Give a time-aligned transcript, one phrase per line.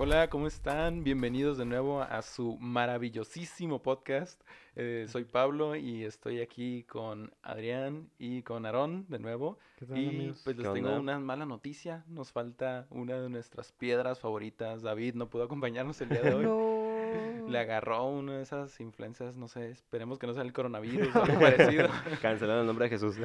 [0.00, 1.02] Hola, ¿cómo están?
[1.02, 4.40] Bienvenidos de nuevo a su maravillosísimo podcast.
[4.76, 9.58] Eh, soy Pablo y estoy aquí con Adrián y con Aarón de nuevo.
[9.76, 10.40] ¿Qué tal, Y amigos?
[10.44, 11.00] pues les ¿Qué tengo onda?
[11.00, 12.04] una mala noticia.
[12.06, 14.82] Nos falta una de nuestras piedras favoritas.
[14.82, 16.44] David no pudo acompañarnos el día de hoy.
[16.44, 17.48] No.
[17.48, 21.24] Le agarró una de esas influencias, no sé, esperemos que no sea el coronavirus o
[21.24, 21.88] algo parecido.
[22.22, 23.16] Cancelando el nombre de Jesús.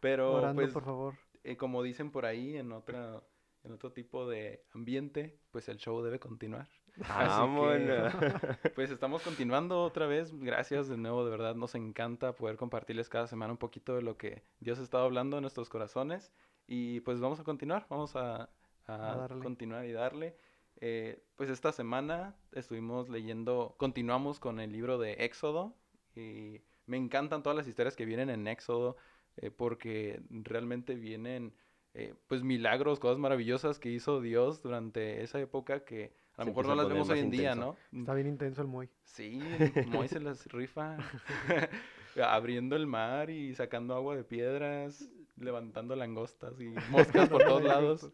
[0.00, 1.14] Pero Orando, pues por favor.
[1.44, 3.20] eh, como dicen por ahí en otra
[3.64, 6.68] en otro tipo de ambiente, pues el show debe continuar.
[7.08, 8.12] Vámonos.
[8.74, 10.32] Pues estamos continuando otra vez.
[10.38, 14.16] Gracias de nuevo, de verdad nos encanta poder compartirles cada semana un poquito de lo
[14.16, 16.32] que Dios ha estado hablando en nuestros corazones.
[16.66, 18.48] Y pues vamos a continuar, vamos a,
[18.86, 20.36] a A continuar y darle.
[20.80, 25.74] Eh, pues esta semana estuvimos leyendo, continuamos con el libro de Éxodo.
[26.14, 28.96] Y me encantan todas las historias que vienen en Éxodo
[29.36, 31.54] eh, porque realmente vienen
[31.94, 36.50] eh, pues milagros, cosas maravillosas que hizo Dios durante esa época que a lo Se
[36.50, 37.76] mejor no las vemos hoy en día, intenso.
[37.90, 38.00] ¿no?
[38.00, 38.88] Está bien intenso el Moy.
[39.04, 39.40] Sí,
[39.88, 40.96] Moisés las rifa
[42.24, 48.10] abriendo el mar y sacando agua de piedras, levantando langostas y moscas por todos lados.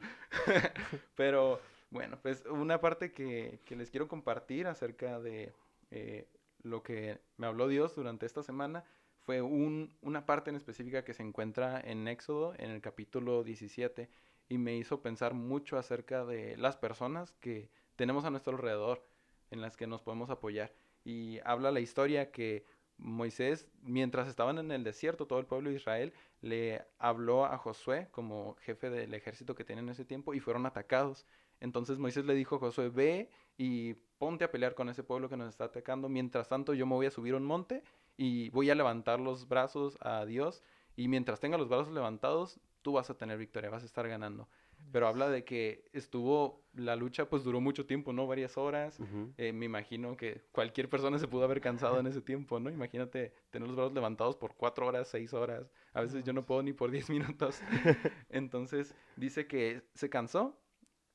[1.15, 5.53] Pero bueno, pues una parte que, que les quiero compartir acerca de
[5.91, 6.27] eh,
[6.63, 8.85] lo que me habló Dios durante esta semana
[9.27, 14.09] fue un, una parte en específica que se encuentra en Éxodo, en el capítulo 17,
[14.49, 19.05] y me hizo pensar mucho acerca de las personas que tenemos a nuestro alrededor,
[19.51, 20.73] en las que nos podemos apoyar.
[21.05, 22.65] Y habla la historia que
[22.99, 28.07] Moisés, mientras estaban en el desierto, todo el pueblo de Israel, le habló a Josué
[28.13, 31.27] como jefe del ejército que tiene en ese tiempo y fueron atacados.
[31.59, 35.37] Entonces Moisés le dijo a Josué, ve y ponte a pelear con ese pueblo que
[35.37, 36.09] nos está atacando.
[36.09, 37.83] Mientras tanto yo me voy a subir a un monte
[38.17, 40.63] y voy a levantar los brazos a Dios.
[40.97, 44.49] Y mientras tenga los brazos levantados, tú vas a tener victoria, vas a estar ganando.
[44.93, 48.27] Pero habla de que estuvo, la lucha pues duró mucho tiempo, ¿no?
[48.27, 49.01] Varias horas.
[49.01, 49.33] Ujú.
[49.37, 52.71] Eh, me imagino que cualquier persona se pudo haber cansado en ese tiempo, ¿no?
[52.71, 55.71] Imagínate tener los brazos levantados por cuatro horas, seis horas.
[55.93, 57.61] A veces yo no puedo ni por diez minutos.
[58.31, 60.59] Entonces dice que se cansó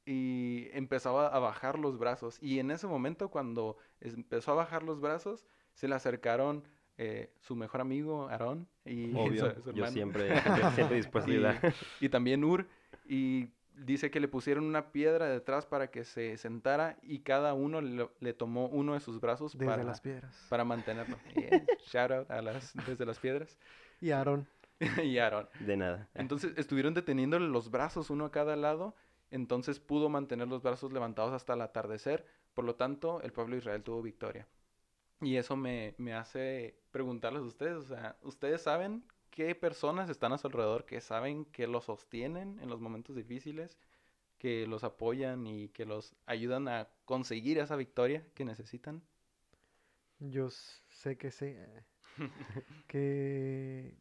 [0.06, 2.38] y empezó a bajar los brazos.
[2.41, 6.63] Y en ese momento, cuando empezó a bajar los brazos, se le acercaron
[7.03, 9.53] eh, su mejor amigo, Aarón, y Obvio.
[9.56, 10.29] su- su Yo siempre,
[10.75, 11.73] siempre dispuesto a Y, ayudar.
[12.00, 12.67] y también Ur.
[13.06, 17.81] Y dice que le pusieron una piedra detrás para que se sentara y cada uno
[17.81, 20.45] le, le tomó uno de sus brazos Desde para, las piedras.
[20.50, 21.17] para mantenerlo.
[21.35, 23.57] Yeah, Shout out a las, desde las piedras.
[24.00, 24.47] Y Aarón.
[25.03, 25.47] y Aaron.
[25.59, 26.07] De nada.
[26.13, 28.95] Entonces estuvieron deteniéndole los brazos uno a cada lado.
[29.31, 32.25] Entonces pudo mantener los brazos levantados hasta el atardecer.
[32.53, 34.45] Por lo tanto, el pueblo de Israel tuvo victoria.
[35.22, 40.34] Y eso me, me hace preguntarles a ustedes, o sea, ¿ustedes saben qué personas están
[40.34, 43.78] a su alrededor que saben que los sostienen en los momentos difíciles,
[44.40, 49.04] que los apoyan y que los ayudan a conseguir esa victoria que necesitan?
[50.20, 51.86] Yo sé que sé.
[52.88, 53.96] que.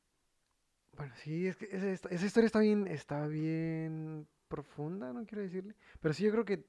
[0.97, 5.75] Bueno, sí, es que esa, esa historia está bien, está bien profunda, no quiero decirle.
[6.01, 6.65] Pero sí, yo creo que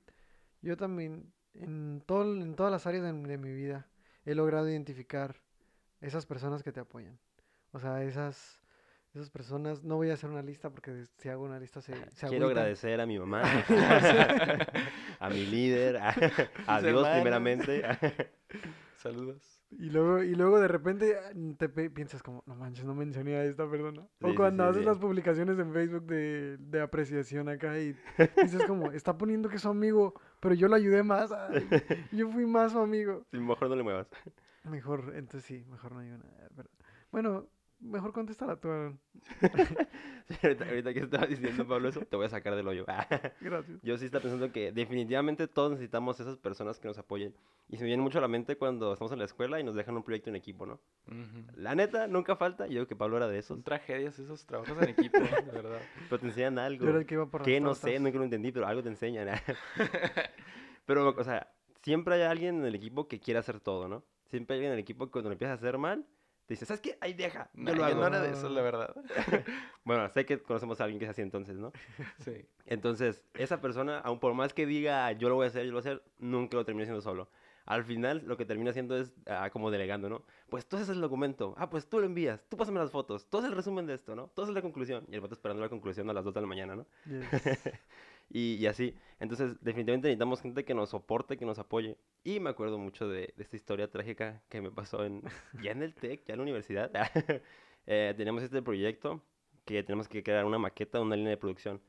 [0.62, 3.88] yo también, en, todo, en todas las áreas de, de mi vida,
[4.26, 5.36] he logrado identificar
[6.02, 7.18] esas personas que te apoyan.
[7.72, 8.60] O sea, esas,
[9.14, 12.28] esas personas, no voy a hacer una lista porque si hago una lista se, se
[12.28, 12.50] Quiero agüitan.
[12.50, 13.44] agradecer a mi mamá,
[15.20, 15.98] a mi líder,
[16.68, 17.10] a, Dios hermanos.
[17.12, 17.84] primeramente.
[18.96, 19.62] Saludos.
[19.72, 23.46] Y luego, y luego de repente ah, te piensas como, no manches, no mencioné a
[23.46, 24.06] esta persona.
[24.20, 24.88] Sí, o cuando sí, haces sí.
[24.88, 27.96] las publicaciones en Facebook de, de apreciación acá y
[28.44, 31.32] dices como, está poniendo que es su amigo, pero yo lo ayudé más.
[31.32, 31.68] ay,
[32.12, 33.26] yo fui más su amigo.
[33.32, 34.08] Mejor no le muevas.
[34.66, 36.50] Mejor, entonces sí, mejor no digo nada.
[36.56, 36.70] pero-
[37.12, 37.48] bueno,
[37.82, 39.00] mejor contéstala tú, Aaron.
[40.28, 42.86] Sí, ahorita, ahorita que estabas diciendo, Pablo, eso, te voy a sacar del hoyo.
[43.42, 43.82] Gracias.
[43.82, 47.36] Yo sí estaba pensando que definitivamente todos necesitamos esas personas que nos apoyen.
[47.68, 49.76] Y se me viene mucho a la mente cuando estamos en la escuela y nos
[49.76, 50.80] dejan un proyecto en equipo, ¿no?
[51.08, 51.46] Ujú.
[51.56, 52.66] La neta, nunca falta.
[52.68, 53.58] Yo creo que Pablo era de esos.
[53.58, 55.82] Son tragedias esos trabajos en equipo, de verdad.
[56.10, 56.86] Pero te enseñan algo.
[56.86, 58.90] Yo era el que iba por Que no sé, nunca lo entendí, pero algo te
[58.90, 59.28] enseñan.
[60.86, 61.52] pero, o sea,
[61.82, 64.04] siempre hay alguien en el equipo que quiere hacer todo, ¿no?
[64.28, 66.06] Siempre hay alguien en el equipo que cuando lo empieza a hacer mal,
[66.54, 66.98] dice, ¿sabes qué?
[67.02, 68.02] Ahí deja, yo Nah, lo yo hago.
[68.02, 68.96] no era de eso, la verdad.
[69.84, 71.72] Bueno, sé que conocemos a alguien que es así entonces, ¿no?
[72.20, 72.46] Sí.
[72.68, 75.82] Entonces, esa persona, aun por más que diga, yo lo voy a hacer, yo lo
[75.82, 77.30] voy a hacer, nunca lo termina haciendo solo.
[77.66, 80.24] Al final, lo que termina haciendo es ah, como delegando, ¿no?
[80.50, 83.38] Pues tú haces el documento, ah, pues tú lo envías, tú pásame las fotos, tú
[83.38, 84.28] haces el resumen de esto, ¿no?
[84.36, 85.06] Tú haces la conclusión.
[85.10, 86.86] Y el vato esperando la conclusión a las 2 de la mañana, ¿no?
[87.06, 87.26] Yes.
[88.34, 88.96] y, y así.
[89.20, 91.98] Entonces, definitivamente necesitamos gente que nos soporte, que nos apoye.
[92.24, 95.24] Y me acuerdo mucho de, de esta historia trágica que me pasó en,
[95.60, 96.92] ya en el TEC, ya en la universidad.
[97.88, 99.24] Eh, teníamos este proyecto
[99.66, 101.82] que tenemos que crear una maqueta, una línea de producción.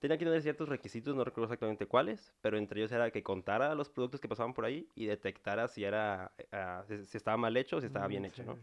[0.00, 3.74] tenía que tener ciertos requisitos, no recuerdo exactamente cuáles, pero entre ellos era que contara
[3.74, 7.56] los productos que pasaban por ahí y detectara si era ah, si, si estaba mal
[7.56, 8.60] hecho o si estaba bien Mm, hecho, ¿no?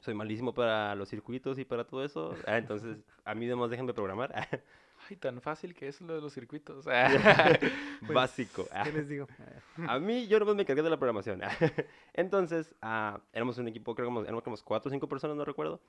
[0.00, 3.94] Soy malísimo para los circuitos y para todo eso, ah, entonces a mí además déjenme
[3.94, 4.32] programar,
[5.08, 6.86] Ay, tan fácil que es lo de los circuitos.
[8.00, 8.66] Pues, básico.
[8.84, 9.26] ¿Qué les digo?
[9.88, 11.40] A mí, yo nomás me encargué de la programación.
[12.14, 15.44] Entonces, ah, éramos un equipo, creo que éramos, éramos como cuatro o cinco personas, no
[15.44, 15.80] recuerdo.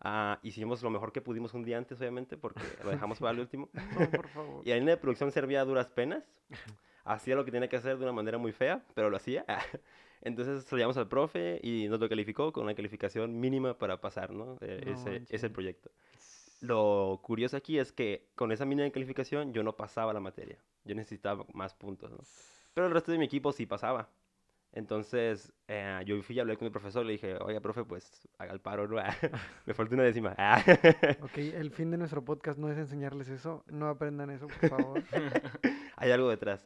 [0.00, 3.40] Ah, hicimos lo mejor que pudimos un día antes, obviamente, porque lo dejamos para el
[3.40, 3.68] último.
[3.72, 4.62] No, por favor.
[4.64, 6.24] Y la línea de producción servía a duras penas.
[7.04, 9.44] Hacía lo que tenía que hacer de una manera muy fea, pero lo hacía.
[10.22, 14.56] Entonces, salíamos al profe y nos lo calificó con una calificación mínima para pasar, ¿no?
[14.62, 15.90] Eh, No ese, ese proyecto.
[16.64, 20.56] Lo curioso aquí es que con esa mínima de calificación yo no pasaba la materia.
[20.84, 22.18] Yo necesitaba más puntos, ¿no?
[22.72, 24.08] Pero el resto de mi equipo sí pasaba.
[24.72, 28.54] Entonces, eh, yo fui y hablé con mi profesor, le dije, oiga, profe, pues haga
[28.54, 28.96] el paro, ¿no?
[29.66, 30.34] Me falta una décima.
[31.20, 33.62] Ok, el fin de nuestro podcast no es enseñarles eso.
[33.68, 35.02] No aprendan eso, por favor.
[35.96, 36.64] Hay algo detrás.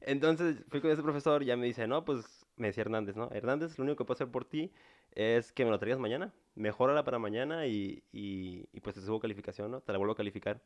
[0.00, 3.30] Entonces, fui con ese profesor y ya me dice, no, pues, me decía Hernández, ¿no?
[3.30, 4.72] Hernández, lo único que puedo hacer por ti
[5.14, 6.32] es que me lo traigas mañana.
[6.54, 9.80] Mejórala para mañana y, y, pues te subo calificación, ¿no?
[9.80, 10.60] Te la vuelvo a calificar.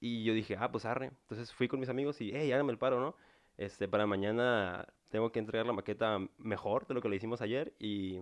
[0.00, 1.06] Y yo dije, ah, pues arre.
[1.22, 3.14] Entonces fui con mis amigos y, hey, hágame el paro, ¿no?
[3.56, 7.74] Este, para mañana tengo que entregar la maqueta mejor de lo que le hicimos ayer
[7.78, 8.20] y,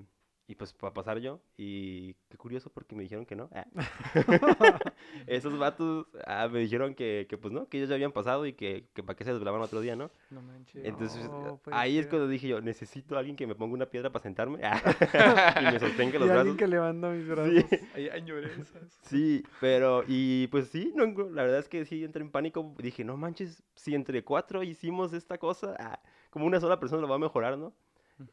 [0.48, 1.40] y pues para pasar yo.
[1.58, 3.50] Y qué curioso porque me dijeron que no.
[3.52, 3.66] Ah.
[5.26, 8.54] Esos vatos ah, me dijeron que, que pues no, que ellos ya habían pasado y
[8.54, 10.10] que, que para qué se desvelaban otro día, ¿no?
[10.30, 10.82] no manches.
[10.86, 14.10] Entonces No, ahí es cuando dije yo, necesito a alguien que me ponga una piedra
[14.10, 14.58] para sentarme
[15.60, 16.56] y me sostenga Y los alguien brazos.
[16.56, 17.64] que levanta mis brazos.
[17.68, 17.78] Sí.
[17.94, 18.98] Hay añoranzas.
[19.02, 22.74] Sí, pero, y pues sí, no, la verdad es que sí entré en pánico.
[22.78, 26.00] Dije, no manches, si entre cuatro hicimos esta cosa, ah,
[26.30, 27.74] como una sola persona lo va a mejorar, ¿no?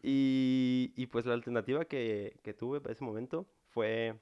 [0.03, 4.15] Y, y pues la alternativa que, que tuve para ese momento fue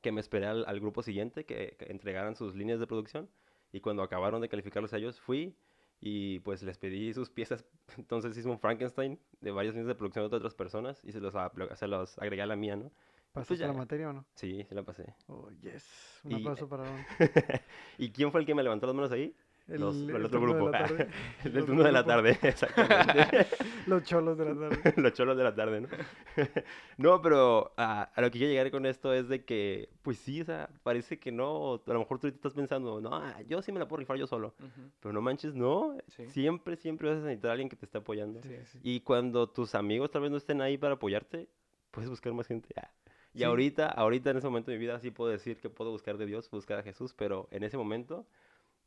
[0.00, 3.28] que me esperé al, al grupo siguiente que, que entregaran sus líneas de producción.
[3.72, 5.54] Y cuando acabaron de calificarlos a ellos, fui
[6.00, 7.64] y pues les pedí sus piezas.
[7.96, 11.32] Entonces hice un Frankenstein de varias líneas de producción de otras personas y se los,
[11.74, 12.90] se los agregué a la mía, ¿no?
[13.32, 13.68] ¿Pasaste ya.
[13.68, 14.26] la materia o no?
[14.34, 15.14] Sí, se la pasé.
[15.26, 16.20] Oh, yes.
[16.24, 17.00] Un Y- aplauso para Don.
[17.98, 19.34] ¿Y quién fue el que me levantó las manos ahí?
[19.78, 20.70] Los- el otro turno de grupo.
[20.70, 21.08] tarde.
[21.44, 23.46] El otro turno de la tarde, exactamente.
[23.86, 24.94] Los cholos de la tarde.
[24.96, 25.88] Los cholos de la tarde, ¿no?
[26.98, 30.40] no, pero ah, a lo que quiero llegar con esto es de que, pues sí,
[30.40, 31.74] o sea, parece que no.
[31.86, 34.54] A lo mejor tú estás pensando, no, yo sí me la puedo rifar yo solo.
[34.58, 34.90] Ujú.
[35.00, 35.96] Pero no manches, no.
[36.08, 36.26] Sí.
[36.30, 38.40] Siempre, siempre vas a necesitar a alguien que te esté apoyando.
[38.42, 38.78] Sí, sí.
[38.82, 41.48] Y cuando tus amigos tal vez no estén ahí para apoyarte,
[41.90, 42.68] puedes buscar más gente.
[42.76, 42.90] Ah.
[43.34, 43.44] Y Sí.
[43.44, 46.26] ahorita, ahorita en ese momento de mi vida sí puedo decir que puedo buscar de
[46.26, 48.26] Dios, buscar a Jesús, pero en ese momento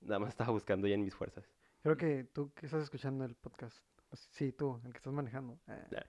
[0.05, 1.49] nada más estaba buscando ya en mis fuerzas.
[1.83, 3.77] Creo que tú que estás escuchando el podcast.
[4.09, 5.59] pues, Sí, tú, el que estás manejando.
[5.67, 6.05] eh, Ya.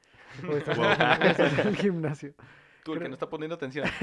[0.48, 0.82] O estás, en,
[1.58, 1.60] Wow.
[1.60, 2.34] en el gimnasio.
[2.84, 3.86] Tú, el que no está poniendo atención.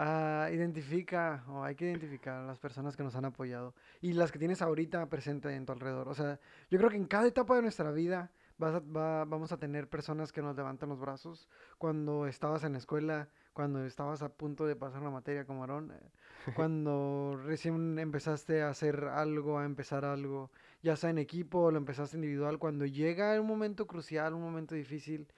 [0.00, 4.30] Ah, identifica, o hay que identificar a las personas que nos han apoyado y las
[4.30, 6.06] que tienes ahorita presente en tu alrededor.
[6.08, 6.38] O sea,
[6.70, 9.88] yo creo que en cada etapa de nuestra vida vas a- va- vamos a tener
[9.88, 11.48] personas que nos levantan los brazos.
[11.78, 13.28] Cuando estabas en la escuela,
[13.58, 16.10] cuando estabas a punto de pasar la materia como Aarón, eh,
[16.54, 20.50] cuando recién empezaste a hacer algo, a empezar algo,
[20.82, 24.74] ya sea en equipo o lo empezaste individual, cuando llega un momento crucial, un momento
[24.76, 25.28] difícil,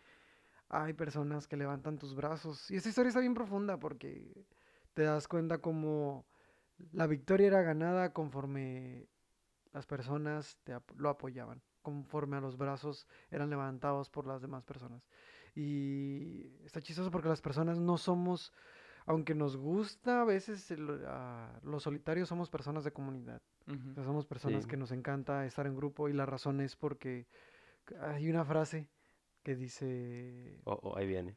[0.68, 2.70] hay personas que levantan tus brazos.
[2.70, 4.46] Y esta historia está bien profunda porque
[4.94, 6.26] te das cuenta como
[6.92, 9.08] la victoria era ganada conforme
[9.72, 14.64] las personas te ap- lo apoyaban, conforme a los brazos eran levantados por las demás
[14.64, 15.08] personas.
[15.54, 18.52] Y está chistoso porque las personas no somos,
[19.06, 23.40] aunque nos gusta a veces el- ah, los solitarios, somos personas de comunidad.
[23.66, 23.94] O Ujú.
[23.94, 24.70] sea, somos personas Sí.
[24.70, 27.26] que nos encanta estar en grupo y la razón es porque
[28.00, 28.88] hay una frase
[29.42, 31.36] que dice, Oh, oh, ahí viene.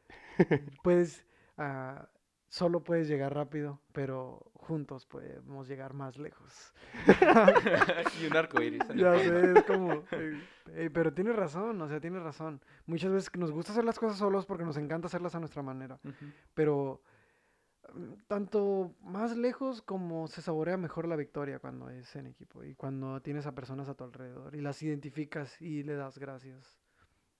[0.82, 1.24] puedes,
[1.56, 2.08] ah,
[2.48, 6.72] solo puedes llegar rápido, pero juntos podemos llegar más lejos.
[8.20, 8.80] y un arco iris.
[8.96, 12.60] Ya sé, es como, eh, eh, pero tienes razón, o sea, tienes razón.
[12.86, 15.98] Muchas veces nos gusta hacer las cosas solos porque nos encanta hacerlas a nuestra manera,
[16.54, 17.02] pero
[17.92, 22.74] mm, tanto más lejos como se saborea mejor la victoria cuando es en equipo y
[22.74, 26.78] cuando tienes a personas a tu alrededor y las identificas y le das gracias.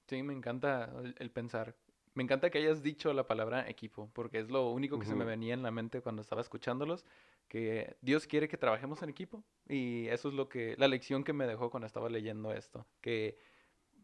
[0.07, 1.75] Sí, me encanta el, el pensar.
[2.15, 5.25] Me encanta que hayas dicho la palabra equipo, porque es lo único que se me
[5.25, 7.05] venía en la mente cuando estaba escuchándolos,
[7.49, 9.43] que Dios quiere que trabajemos en equipo.
[9.69, 13.37] Y eso es lo que, la lección que me dejó cuando estaba leyendo esto, que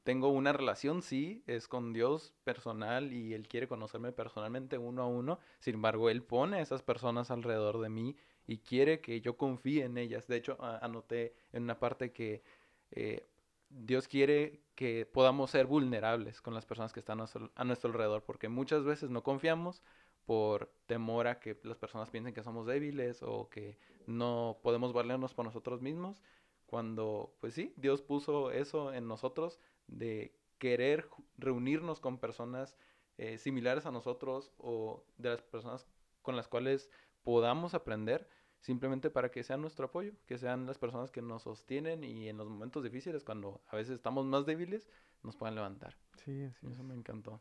[0.02, 5.07] tengo una relación, sí, es con Dios personal y Él quiere conocerme personalmente uno a
[5.07, 5.38] uno.
[5.61, 9.85] Sin embargo, Él pone a esas personas alrededor de mí y quiere que yo confíe
[9.85, 10.26] en ellas.
[10.26, 12.43] De hecho, anoté en una parte que
[12.90, 13.25] eh,
[13.69, 18.49] Dios quiere que podamos ser vulnerables con las personas que están a nuestro, alrededor, porque
[18.49, 19.82] muchas veces no confiamos,
[20.25, 25.34] por temor a que las personas piensen que somos débiles o que no podemos valernos
[25.34, 26.22] por nosotros mismos,
[26.64, 32.78] cuando, pues sí, Dios puso eso en nosotros de querer reunirnos con personas
[33.18, 35.87] eh, similares a nosotros o de las personas
[36.22, 36.88] con las cuales
[37.22, 38.30] podamos aprender
[38.61, 42.37] simplemente para que sean nuestro apoyo, que sean las personas que nos sostienen y en
[42.37, 44.88] los momentos difíciles, cuando a veces estamos más débiles,
[45.23, 45.97] nos puedan levantar.
[46.25, 47.40] Sí, así Eso me encantó.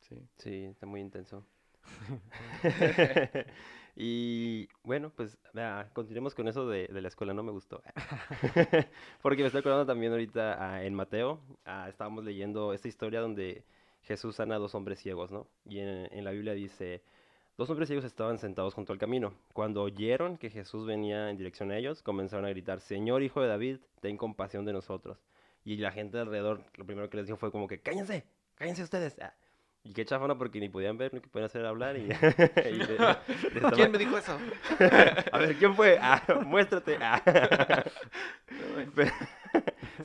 [0.00, 0.16] Sí.
[0.36, 1.46] Sí, está muy intenso.
[3.96, 7.82] y bueno, pues ah, continuemos con eso de, de la escuela, no me gustó.
[9.22, 13.64] Porque me estoy acordando también ahorita ah, en Mateo, ah, estábamos leyendo esta historia donde
[14.02, 15.48] Jesús sana a dos hombres ciegos, ¿no?
[15.64, 17.02] Y en, en la Biblia dice,
[17.60, 19.34] dos hombres ciegos estaban sentados junto al camino.
[19.52, 23.48] Cuando oyeron que Jesús venía en dirección a ellos, comenzaron a gritar, Señor, hijo de
[23.48, 25.18] David, ten compasión de nosotros.
[25.62, 28.24] Y la gente alrededor, lo primero que les dijo fue como que, cállense,
[28.54, 29.14] cállense ustedes.
[29.20, 29.34] Ah,
[29.84, 31.96] Y qué chafona porque ni podían ver, ni podían hacer hablar.
[31.98, 32.00] Y,
[32.70, 33.20] y le estaba-
[33.74, 34.38] ¿Quién me dijo eso?
[35.32, 35.98] A ver, ¿quién fue?
[36.00, 36.96] Ah, muéstrate.
[37.00, 37.22] Ah.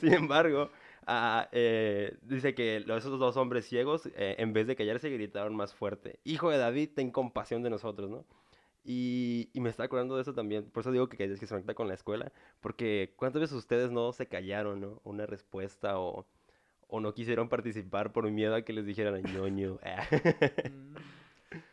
[0.00, 0.70] Sin embargo,
[1.06, 5.74] ah, eh, dice que esos dos hombres ciegos, eh, en vez de callarse, gritaron más
[5.74, 6.20] fuerte.
[6.24, 8.24] Hijo de David, ten compasión de nosotros, ¿no?
[8.84, 10.70] Y, y me está acordando de eso también.
[10.70, 12.32] Por eso digo que es que se conecta con la escuela.
[12.60, 15.00] Porque ¿cuántas veces ustedes no se callaron, ¿no?
[15.04, 16.26] Una respuesta o,
[16.88, 19.78] o no quisieron participar por miedo a que les dijeran ñoño?
[20.62, 20.96] Mm,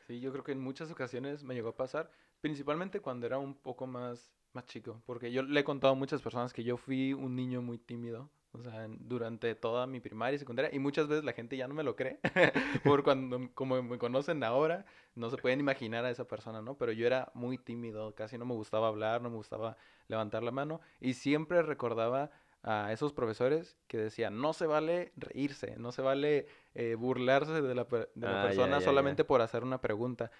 [0.07, 2.11] Sí, yo creo que en muchas ocasiones me llegó a pasar,
[2.41, 6.21] principalmente cuando era un poco más, más chico, porque yo le he contado a muchas
[6.21, 10.39] personas que yo fui un niño muy tímido, o sea, durante toda mi primaria y
[10.39, 12.19] secundaria, y muchas veces la gente ya no me lo cree,
[12.83, 16.77] por cuando, como me conocen ahora, no se pueden imaginar a esa persona, ¿no?
[16.77, 19.75] Pero yo era muy tímido, casi no me gustaba hablar, no me gustaba
[20.07, 22.29] levantar la mano, y siempre recordaba
[22.61, 27.75] a esos profesores que decían, no se vale reírse, no se vale eh, burlarse de
[27.75, 28.85] la, per- de la Ah, persona ya, ya.
[28.85, 30.31] solamente por hacer una pregunta.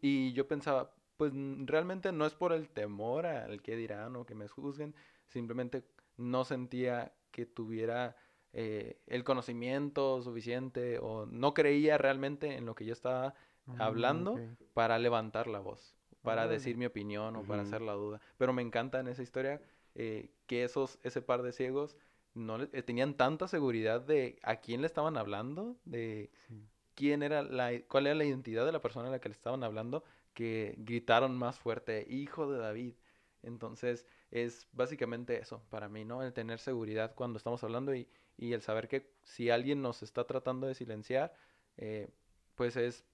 [0.00, 1.32] Y yo pensaba, pues
[1.64, 4.94] realmente no es por el temor al que dirán o que me juzguen,
[5.28, 5.84] simplemente
[6.16, 8.16] no sentía que tuviera
[8.52, 13.34] eh, el conocimiento suficiente o no creía realmente en lo que yo estaba
[13.78, 14.40] hablando ok.
[14.74, 18.20] para levantar la voz, para decir mi opinión o para hacer la duda.
[18.38, 19.60] Pero me encanta en esa historia
[19.94, 21.96] eh, que esos, ese par de ciegos
[22.34, 26.68] no le- eh, tenían tanta seguridad de a quién le estaban hablando, de Sí.
[26.94, 29.64] quién era la, cuál era la identidad de la persona a la que le estaban
[29.64, 32.94] hablando, que gritaron más fuerte, hijo de David.
[33.42, 36.22] Entonces es básicamente eso para mí, ¿no?
[36.22, 40.26] El tener seguridad cuando estamos hablando y, y el saber que si alguien nos está
[40.26, 41.34] tratando de silenciar,
[41.76, 42.08] eh,
[42.56, 43.04] pues es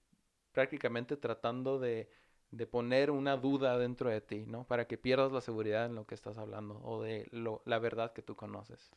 [0.53, 2.09] prácticamente tratando de,
[2.51, 4.65] de poner una duda dentro de ti, ¿no?
[4.65, 8.13] Para que pierdas la seguridad en lo que estás hablando o de lo, la verdad
[8.13, 8.89] que tú conoces.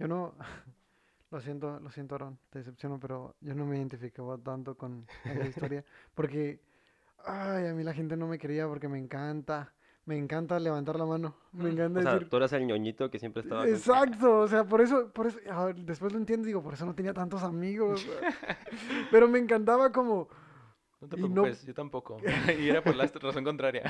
[0.00, 0.34] Yo no,
[1.30, 5.46] lo siento, lo siento, Aaron, te decepciono, pero yo no me identificaba tanto con esa
[5.46, 6.60] historia porque,
[7.24, 9.72] ay, a mí la gente no me quería porque me encanta,
[10.08, 11.72] me encanta levantar la mano, me Mm.
[11.72, 13.60] encanta O sea, decir, tú eras el ñoñito que siempre estaba...
[13.64, 16.72] con- exacto, o sea, por eso, por eso, a ver, después lo entiendo, digo, por
[16.72, 18.06] eso no tenía tantos amigos,
[19.10, 20.26] pero me encantaba como,
[21.02, 22.16] No te no- preocupes, yo tampoco.
[22.58, 23.82] y era por la razón contraria.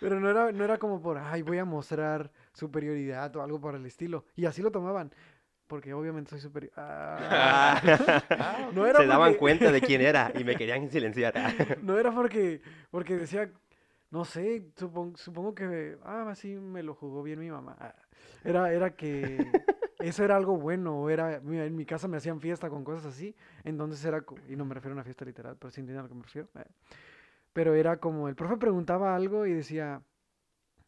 [0.00, 3.76] pero no era, no era como por, ay, voy a mostrar superioridad o algo por
[3.76, 5.14] el estilo, y así lo tomaban.
[5.68, 6.72] Porque obviamente soy superior.
[6.76, 7.80] Ah.
[8.30, 11.32] Ah, No era Se daban cuenta de quién era y me querían silenciar.
[11.80, 12.60] No era porque,
[12.90, 13.48] porque decía,
[14.12, 17.76] no sé, supon- supongo que, ah, así me lo jugó bien mi mamá.
[17.80, 17.96] Ah,
[18.44, 19.64] Era, era que
[20.00, 23.34] eso era algo bueno, o era, en mi casa me hacían fiesta con cosas así,
[23.64, 26.08] entonces era, y no me refiero a una fiesta literal, pero sí entienden a lo
[26.10, 26.48] que me refiero.
[26.56, 26.64] eh.
[27.52, 30.02] Pero era como, el profe preguntaba algo y decía,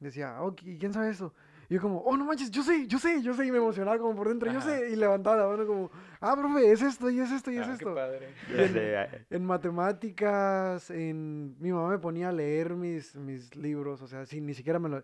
[0.00, 1.34] decía, oh, ¿y quién sabe eso?
[1.68, 3.98] Y yo como, oh, no manches, yo sé, yo sé, yo sé, y me emocionaba
[3.98, 5.90] como por dentro, yo sé, y levantaba la mano como,
[6.20, 7.94] ah, profe, es esto, y es esto, y es ah, qué esto.
[7.94, 9.24] padre.
[9.30, 11.56] En matemáticas, en...
[11.60, 14.88] Mi mamá me ponía a leer mis, mis libros, o sea, sin ni siquiera me
[14.88, 15.02] lo...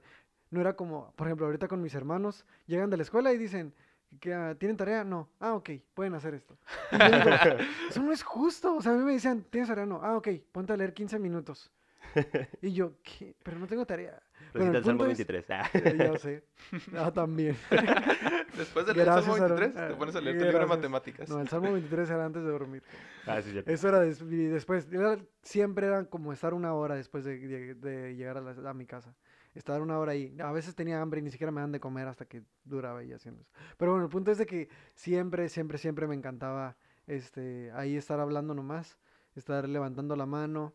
[0.50, 3.72] No era como, por ejemplo, ahorita con mis hermanos, llegan de la escuela y dicen,
[4.18, 5.04] que ah, ¿tienen tarea?
[5.04, 5.28] No.
[5.38, 6.58] Ah, ok, pueden hacer esto.
[6.90, 7.30] Y yo digo,
[7.90, 8.74] eso no es justo.
[8.74, 9.86] O sea, a mí me decían, ¿tienes tarea?
[9.86, 10.00] No.
[10.02, 11.70] Ah, ok, ponte a leer 15 minutos.
[12.62, 13.36] Y yo, ¿qué?
[13.42, 14.20] Pero no tengo tarea.
[14.52, 15.50] Recita el Salmo punto es- 23.
[15.50, 15.70] ah.
[15.96, 16.44] Ya sé.
[16.96, 17.56] Ah, también.
[18.56, 19.92] Después de leer el Salmo Gracias, 23, Aaron.
[19.92, 21.28] te pones a leer tu libro de matemáticas.
[21.28, 22.82] No, el Salmo 23 era antes de dormir.
[23.26, 23.62] Ah, sí.
[23.64, 24.88] Eso era des- y después.
[24.92, 28.74] era- siempre era como estar una hora después de, de- de llegar a, la- a
[28.74, 29.14] mi casa.
[29.54, 30.36] Estar una hora ahí.
[30.40, 33.12] A veces tenía hambre y ni siquiera me dan de comer hasta que duraba ahí
[33.12, 33.50] haciendo eso.
[33.76, 36.76] Pero bueno, el punto es de que siempre, siempre, siempre me encantaba
[37.06, 38.98] este, ahí estar hablando nomás.
[39.34, 40.74] Estar levantando la mano.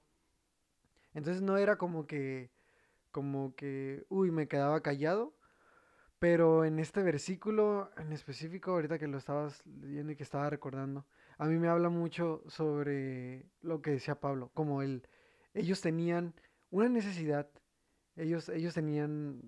[1.14, 2.50] Entonces no era como que,
[3.16, 5.34] como que, uy, me quedaba callado.
[6.20, 11.06] Pero en este versículo en específico, ahorita que lo estabas leyendo y que estaba recordando,
[11.38, 15.08] a mí me habla mucho sobre lo que decía Pablo, como el,
[15.54, 16.34] ellos tenían
[16.72, 17.50] una necesidad,
[18.18, 19.42] ellos, ellos tenían,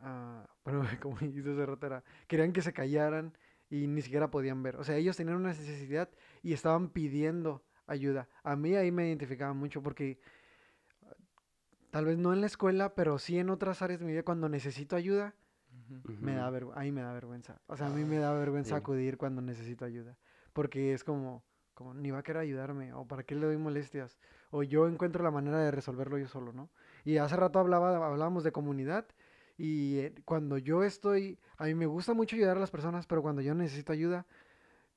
[0.00, 3.38] ah, bueno, como dijiste hace rato, era, querían que se callaran
[3.70, 4.76] y ni siquiera podían ver.
[4.76, 6.10] O sea, ellos tenían una necesidad
[6.42, 8.28] y estaban pidiendo ayuda.
[8.42, 10.18] A mí ahí me identificaba mucho porque
[11.94, 14.48] tal vez no en la escuela, pero sí en otras áreas de mi vida cuando
[14.48, 15.32] necesito ayuda,
[16.18, 17.60] me da ahí me da vergüenza.
[17.68, 18.74] O sea, a mí me da vergüenza Sí.
[18.74, 20.16] acudir cuando necesito ayuda.
[20.52, 24.18] Porque es como, como, ni va a querer ayudarme, o para qué le doy molestias,
[24.50, 26.68] o yo encuentro la manera de resolverlo yo solo, ¿no?
[27.04, 29.06] Y hace rato hablaba, hablábamos de comunidad,
[29.56, 33.22] y eh, cuando yo estoy, a mí me gusta mucho ayudar a las personas, pero
[33.22, 34.26] cuando yo necesito ayuda,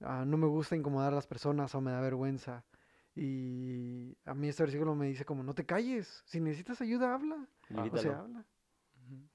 [0.02, 2.64] ah, no me gusta incomodar a las personas o me da vergüenza.
[3.20, 7.48] Y a mí este versículo me dice como, no te calles, si necesitas ayuda, habla.
[7.72, 8.02] O Invítalo.
[8.02, 8.46] sea, habla.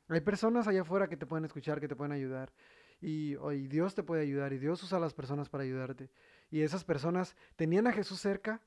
[0.08, 2.52] Hay personas allá afuera que te pueden escuchar, que te pueden ayudar.
[3.00, 4.52] Y, o- y Dios te puede ayudar.
[4.52, 6.10] Y Dios usa a las personas para ayudarte.
[6.48, 8.60] Y esas personas tenían a Jesús cerca,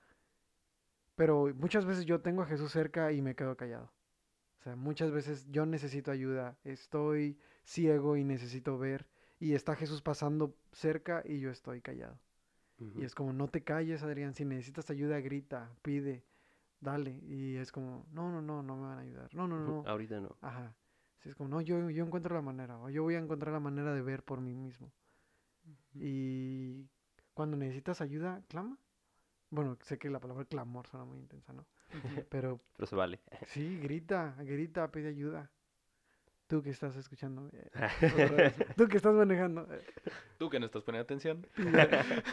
[1.15, 3.91] pero muchas veces yo tengo a Jesús cerca y me quedo callado.
[4.59, 6.57] O sea, muchas veces yo necesito ayuda.
[6.65, 9.07] Estoy ciego y necesito ver.
[9.39, 12.19] Y está Jesús pasando cerca y yo estoy callado.
[12.77, 14.33] Y es como, no te calles, Adrián.
[14.33, 16.25] Si necesitas ayuda, grita, pide,
[16.81, 17.11] dale.
[17.23, 19.33] Y es como, no, no, no, no me van a ayudar.
[19.33, 19.83] No, no, no.
[19.87, 20.35] Ahorita no.
[20.41, 20.75] Ajá.
[21.19, 23.59] Sí, es como, no, yo, yo encuentro la manera, o yo voy a encontrar la
[23.59, 24.91] manera de ver por mí mismo.
[25.93, 26.87] Y
[27.33, 28.77] cuando necesitas ayuda, clama.
[29.49, 31.65] Bueno, sé que la palabra clamor suena muy intensa, ¿no?
[32.29, 33.21] Pero Pero se vale.
[33.45, 35.49] sí, grita, grita, pide ayuda.
[36.47, 37.69] Tú que estás escuchando, eh,
[38.77, 39.81] tú que estás manejando, eh,
[40.37, 41.47] Tú que no estás poniendo atención.
[41.55, 41.87] pide,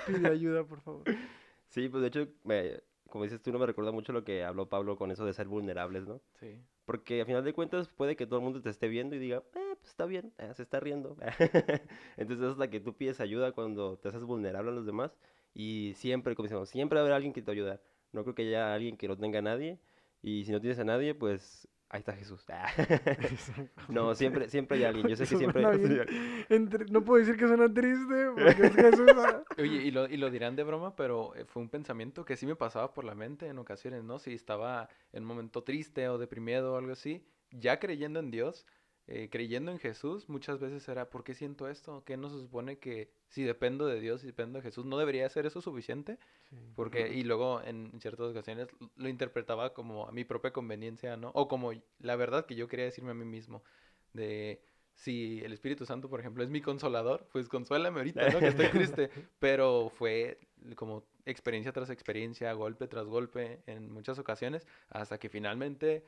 [0.07, 1.05] pide ayuda, por favor.
[1.69, 4.69] Sí, pues de hecho, me- como dices tú, no me recuerda mucho lo que habló
[4.69, 6.21] Pablo con eso de ser vulnerables, ¿no?
[6.39, 6.61] Sí.
[6.85, 9.39] Porque a final de cuentas puede que todo el mundo te esté viendo y diga,
[9.55, 11.17] eh, pues está bien, eh, se está riendo.
[12.19, 15.17] Entonces hasta que tú pides ayuda cuando te haces vulnerable a los demás
[15.55, 17.81] y siempre, como decimos, siempre va a haber alguien que te ayuda.
[18.13, 19.79] No creo que haya alguien que no tenga a nadie
[20.23, 22.45] y si no tienes a nadie, pues ahí está Jesús.
[23.89, 25.09] no, siempre, siempre hay alguien.
[25.09, 25.77] Yo sé que siempre...
[25.77, 26.07] bien.
[26.49, 29.13] Entre- no puedo decir que suena triste, porque es Jesús.
[29.59, 32.47] Oye, y lo, y lo dirán de broma, pero eh, fue un pensamiento que sí
[32.47, 34.19] me pasaba por la mente en ocasiones, ¿no?
[34.19, 38.67] Si estaba en un momento triste o deprimido o algo así, ya creyendo en Dios,
[39.09, 42.05] eh, creyendo en Jesús, muchas veces era, ¿por qué siento esto?
[42.05, 45.29] ¿Qué no se supone que si dependo de Dios, si dependo de Jesús, no debería
[45.29, 46.19] ser eso suficiente?
[46.49, 46.57] Sí.
[46.77, 51.31] Porque, y luego en ciertas ocasiones lo interpretaba como a mi propia conveniencia, ¿no?
[51.35, 53.65] O como la verdad que yo quería decirme a mí mismo,
[54.13, 54.63] de
[54.95, 58.39] si el Espíritu Santo, por ejemplo, es mi consolador, pues consuélame ahorita, ¿no?
[58.39, 59.11] Que estoy triste.
[59.41, 60.39] Pero fue
[60.77, 66.05] como experiencia tras experiencia, golpe tras golpe, en muchas ocasiones, hasta que finalmente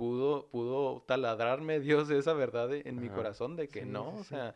[0.00, 3.16] pudo, pudo taladrarme Dios esa verdad en mi Ajá.
[3.16, 4.54] corazón de que Sí, no, sí, o sea,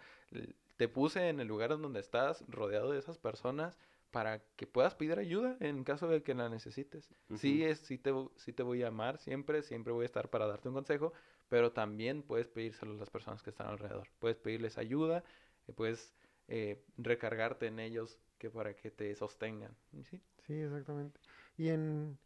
[0.78, 3.76] te puse en el lugar en donde estás, rodeado de esas personas,
[4.10, 7.10] para que puedas pedir ayuda en caso de que la necesites.
[7.34, 10.46] Sí, es, sí, te, sí te voy a amar siempre, siempre voy a estar para
[10.46, 11.12] darte un consejo,
[11.50, 14.08] pero también puedes pedírselo a las personas que están alrededor.
[14.20, 15.24] Puedes pedirles ayuda,
[15.68, 16.14] eh, puedes
[16.48, 19.76] eh, recargarte en ellos que para que te sostengan.
[19.92, 20.22] ¿y sí?
[20.46, 21.20] Sí, exactamente.
[21.58, 22.16] Y en,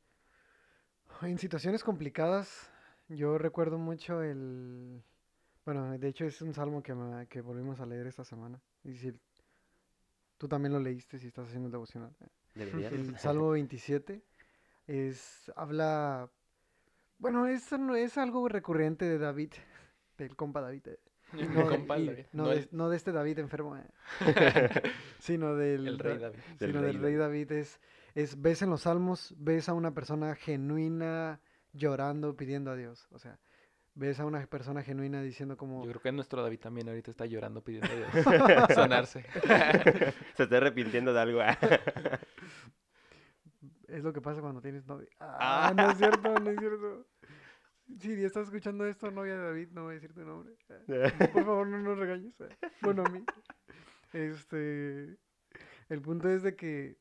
[1.22, 2.70] en situaciones complicadas,
[3.08, 5.02] yo recuerdo mucho el...
[5.64, 8.60] Bueno, de hecho es un salmo que, me- que volvimos a leer esta semana.
[8.84, 9.12] Y si
[10.38, 12.14] tú también lo leíste si estás haciendo el devocional.
[12.54, 12.88] Debería.
[12.88, 14.22] El Salmo 27
[14.86, 16.30] es, habla...
[17.18, 19.52] Bueno, es, no- es algo recurrente de David,
[20.16, 20.86] del compa David.
[20.88, 20.98] eh.
[21.32, 23.84] No, compa, David, no no de, el- no de este David enfermo, eh,
[25.18, 25.86] sino del...
[25.86, 26.38] el rey Da- David.
[26.58, 27.80] Del sino rey del rey David es,
[28.14, 31.40] es, ves en los salmos, ves a una persona genuina
[31.72, 33.06] llorando, pidiendo a Dios.
[33.10, 33.38] O sea,
[33.94, 37.26] ves a una persona genuina diciendo como, Yo creo que nuestro David también ahorita está
[37.26, 38.08] llorando pidiendo a Dios
[38.74, 39.24] sanarse.
[40.36, 41.40] Se está arrepintiendo de algo.
[43.88, 45.08] es lo que pasa cuando tienes novia.
[45.20, 47.06] Ah, no es cierto, no es cierto.
[48.00, 50.54] Si estás escuchando esto, novia de David, no voy a decir tu nombre.
[51.32, 52.38] Por favor, no nos regañes.
[52.40, 52.54] eh.
[52.82, 53.24] Bueno, a mí.
[54.12, 55.16] Este.
[55.88, 56.98] El punto es de que.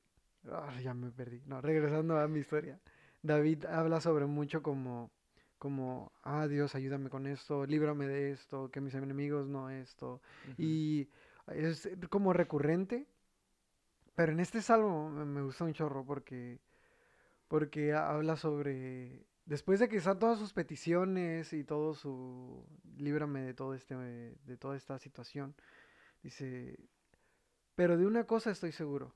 [0.50, 1.42] ah, ya me perdí.
[1.46, 2.80] No, regresando a mi historia.
[3.28, 5.12] David habla sobre mucho como.
[5.60, 10.22] Como, ah, Dios, ayúdame con esto, líbrame de esto, que mis enemigos no esto.
[10.56, 11.10] Y
[11.48, 13.08] es como recurrente.
[14.16, 16.60] Pero en este salmo me, gusta un chorro porque.
[17.48, 19.26] Porque ha- habla sobre.
[19.46, 22.64] Después de que están todas sus peticiones y todo su.
[22.98, 23.96] Líbrame de todo este.
[23.96, 25.56] de toda esta situación.
[26.22, 26.78] Dice.
[27.76, 29.16] Pero de una cosa estoy seguro.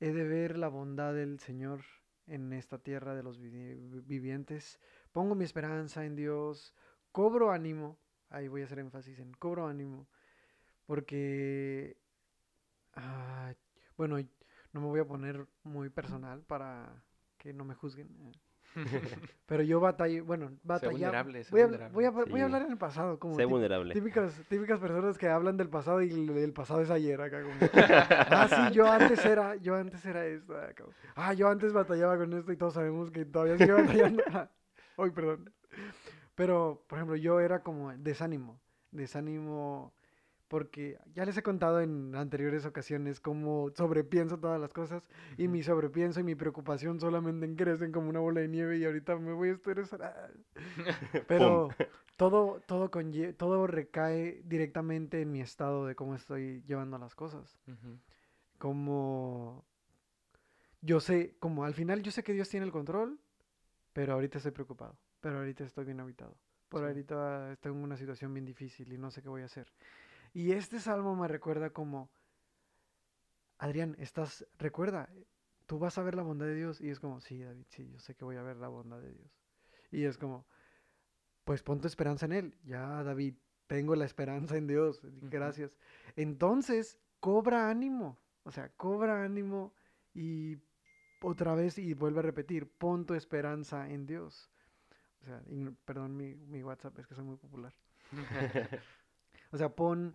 [0.00, 1.82] He de ver la bondad del Señor
[2.28, 3.74] en esta tierra de los vi-
[4.06, 4.78] vivientes.
[5.12, 6.74] Pongo mi esperanza en Dios.
[7.12, 7.98] Cobro ánimo.
[8.30, 10.06] Ahí voy a hacer énfasis en cobro ánimo.
[10.86, 11.96] Porque.
[13.96, 14.16] bueno,
[14.72, 17.02] no me voy a poner muy personal para
[17.38, 18.08] que no me juzguen.
[19.46, 20.92] Pero yo batallé, bueno, Sé batallaba.
[20.92, 21.94] vulnerable, sé Voy a, vulnerable.
[21.94, 22.40] voy, a, voy Sí.
[22.40, 23.94] a hablar en el pasado, como Sé vulnerable.
[23.94, 27.54] típicas, típicas personas que hablan del pasado y el, el pasado es ayer acá como,
[28.30, 30.84] ah, sí, yo antes era, yo antes era esto, acá.
[31.16, 34.22] ah, yo antes batallaba con esto y todos sabemos que todavía sigue batallando.
[34.96, 35.50] Hoy, perdón.
[36.34, 38.60] Pero, por ejemplo, yo era como desánimo,
[38.92, 39.92] desánimo
[40.48, 45.06] porque ya les he contado en anteriores ocasiones cómo sobrepienso todas las cosas
[45.36, 49.16] y mi sobrepienso y mi preocupación solamente crecen como una bola de nieve y ahorita
[49.16, 50.32] me voy a estresar.
[51.28, 51.68] Pero
[52.16, 52.90] todo, todo,
[53.36, 57.58] todo recae directamente en mi estado de cómo estoy llevando las cosas.
[58.58, 59.64] Como
[60.80, 63.18] yo sé, como al final yo sé que Dios tiene el control,
[63.92, 66.36] pero ahorita estoy preocupado, pero ahorita estoy bien habitado,
[66.68, 66.86] por Sí.
[66.86, 69.70] ahorita estoy en una situación bien difícil y no sé qué voy a hacer.
[70.38, 72.12] Y este salmo me recuerda como,
[73.58, 75.08] Adrián, estás, recuerda,
[75.66, 77.98] tú vas a ver la bondad de Dios y es como, sí, David, sí, yo
[77.98, 79.32] sé que voy a ver la bondad de Dios.
[79.90, 80.46] Y es como,
[81.42, 82.58] pues pon tu esperanza en Él.
[82.62, 83.34] Ya, David,
[83.66, 85.00] tengo la esperanza en Dios.
[85.22, 85.76] Gracias.
[86.14, 88.16] Entonces, cobra ánimo.
[88.44, 89.74] O sea, cobra ánimo
[90.14, 90.56] y
[91.20, 94.48] otra vez, y vuelve a repetir, pon tu esperanza en Dios.
[95.20, 95.42] O sea,
[95.84, 97.74] perdón mi, mi WhatsApp, es que soy muy popular.
[99.50, 100.14] O sea, pon,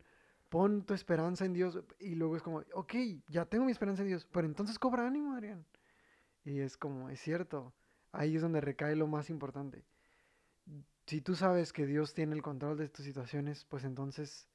[0.53, 2.93] pon tu esperanza en Dios y luego es como, ok,
[3.27, 5.65] ya tengo mi esperanza en Dios, pero entonces cobra ánimo, Adrián.
[6.45, 7.73] Y es como, es cierto,
[8.11, 9.83] ahí es donde recae lo más importante.
[11.07, 14.47] Si tú sabes que Dios tiene el control de tus situaciones, pues entonces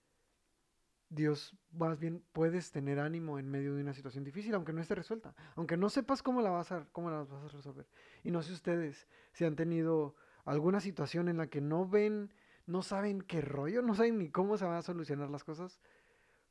[1.09, 4.95] Dios, más bien puedes tener ánimo en medio de una situación difícil, aunque no esté
[4.95, 7.89] resuelta, aunque no sepas cómo la vas a, cómo la vas a resolver.
[8.23, 12.33] Y no sé ustedes si han tenido alguna situación en la que no ven,
[12.69, 15.81] no saben qué rollo, no saben ni cómo se van a solucionar las cosas,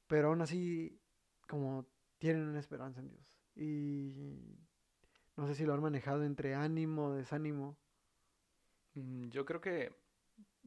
[0.08, 0.99] pero aún así
[1.47, 1.86] como
[2.17, 3.39] tienen una esperanza en Dios.
[3.56, 4.58] Y
[5.36, 7.77] no sé si lo han manejado entre ánimo, desánimo.
[8.95, 9.95] Mm, Yo creo que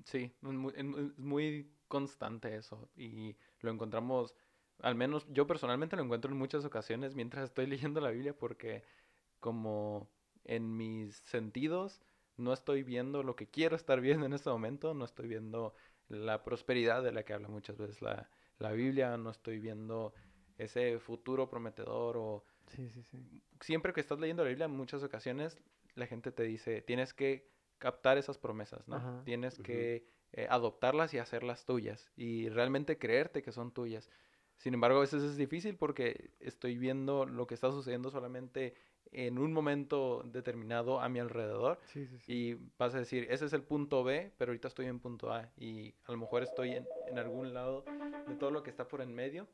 [0.05, 0.33] sí,
[0.77, 4.37] es muy, constante eso y lo encontramos,
[4.79, 8.85] al menos yo personalmente lo encuentro en muchas ocasiones mientras estoy leyendo la Biblia porque
[9.41, 10.09] como
[10.45, 12.01] en mis sentidos
[12.41, 15.75] no estoy viendo lo que quiero estar viendo en este momento, no estoy viendo
[16.09, 20.15] la prosperidad de la que habla muchas veces la, la Biblia, no estoy viendo
[20.59, 23.19] ese futuro prometedor o Sí, sí, sí.
[23.61, 25.59] siempre que estás leyendo la Biblia, en muchas ocasiones
[25.95, 27.49] la gente te dice, tienes que
[27.79, 28.97] captar esas promesas, ¿no?
[28.97, 29.23] Ajá.
[29.25, 34.11] Tienes que eh, adoptarlas y hacerlas tuyas y realmente creerte que son tuyas.
[34.57, 38.75] Sin embargo, a veces es difícil porque estoy viendo lo que está sucediendo solamente
[39.13, 42.33] en un momento determinado a mi alrededor Sí, sí, sí.
[42.33, 45.51] y vas a decir, ese es el punto B, pero ahorita estoy en punto A
[45.57, 47.85] y a lo mejor estoy en, en algún lado
[48.29, 49.49] de todo lo que está por en medio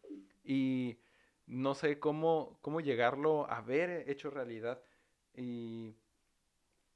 [0.45, 0.99] y
[1.47, 4.83] no sé cómo, cómo llegarlo a ver hecho realidad.
[5.35, 5.95] Y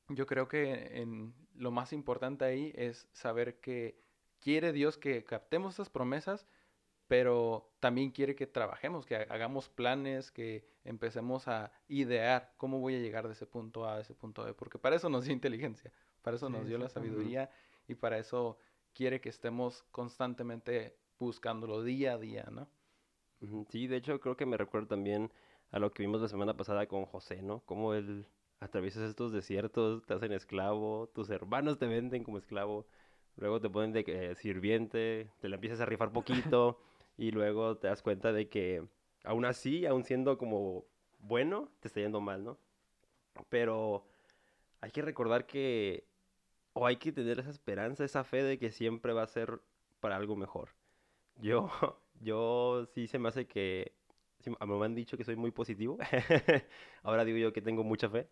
[0.09, 4.01] yo creo que en, lo más importante ahí es saber que
[4.41, 6.47] quiere Dios que captemos esas promesas,
[7.11, 12.95] pero también quiere que trabajemos, que ha- hagamos planes, que empecemos a idear cómo voy
[12.95, 15.33] a llegar de ese punto A a ese punto B, porque para eso nos dio
[15.35, 15.93] inteligencia,
[16.23, 17.51] para eso Sí, nos dio la sabiduría
[17.89, 18.59] y para eso
[18.95, 22.69] quiere que estemos constantemente buscándolo día a día, ¿no?
[23.71, 25.33] Sí, de hecho creo que me recuerda también
[25.71, 27.61] a lo que vimos la semana pasada con José, ¿no?
[27.65, 28.27] Cómo él
[28.61, 32.87] atraviesas estos desiertos, te hacen esclavo, tus hermanos te venden como esclavo,
[33.37, 36.79] luego te ponen de eh, sirviente, te la empiezas a rifar poquito
[37.21, 38.83] y luego te das cuenta de que
[39.25, 40.87] aún así, aún siendo como
[41.19, 42.59] bueno, te está yendo mal, ¿no?
[43.51, 44.07] Pero
[44.81, 46.07] hay que recordar que,
[46.73, 49.61] o hay que tener esa esperanza, esa fe de que siempre va a ser
[50.01, 50.71] para algo mejor.
[51.43, 51.71] Yo,
[52.21, 53.93] yo sí se me hace que,
[54.41, 55.99] sí, me han dicho que soy muy positivo,
[57.03, 58.29] ahora digo yo que tengo mucha fe,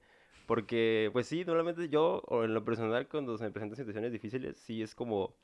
[0.47, 4.59] porque pues sí, normalmente yo, o en lo personal, cuando se me presentan situaciones difíciles,
[4.59, 5.35] sí es como,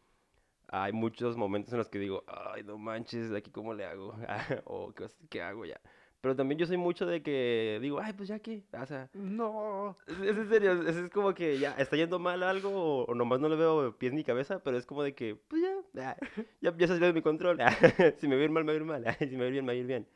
[0.83, 4.15] hay muchos momentos en los que digo, ay, no manches, ¿de aquí cómo le hago?
[4.65, 5.81] o ¿qué, qué hago ya?
[6.21, 9.97] Pero también yo soy mucho de que digo, ay, pues ya qué, o sea, No.
[10.07, 13.15] es, es en serio, es, es como que ya está yendo mal algo o, o
[13.15, 16.17] nomás no le veo pies ni cabeza, pero es como de que, pues ya,
[16.63, 17.59] ya, ya salió de mi control.
[18.19, 19.17] si me va a ir mal, me va a ir mal.
[19.19, 20.09] si me va a ir bien, me va a ir bien.